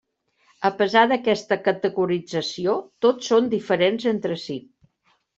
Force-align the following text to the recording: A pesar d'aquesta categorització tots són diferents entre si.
A 0.67 0.69
pesar 0.77 1.01
d'aquesta 1.09 1.57
categorització 1.67 2.73
tots 3.07 3.29
són 3.33 3.49
diferents 3.51 4.07
entre 4.13 4.39
si. 4.45 4.57